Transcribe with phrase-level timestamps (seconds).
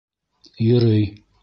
[0.69, 1.07] —Йөрөй.